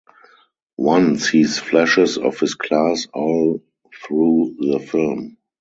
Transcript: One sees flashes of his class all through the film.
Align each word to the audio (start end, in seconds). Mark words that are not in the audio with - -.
One 0.77 1.19
sees 1.19 1.59
flashes 1.59 2.17
of 2.17 2.39
his 2.39 2.55
class 2.55 3.05
all 3.13 3.63
through 3.93 4.55
the 4.59 4.79
film. 4.79 5.37